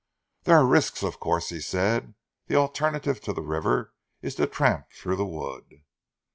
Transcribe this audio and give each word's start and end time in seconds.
"There 0.45 0.57
are 0.57 0.65
risks, 0.65 1.03
of 1.03 1.19
course," 1.19 1.49
he 1.49 1.61
said. 1.61 2.15
"The 2.47 2.55
alternative 2.55 3.21
to 3.21 3.33
the 3.33 3.43
river 3.43 3.93
is 4.23 4.33
to 4.33 4.47
tramp 4.47 4.87
through 4.91 5.17
the 5.17 5.27
wood." 5.27 5.83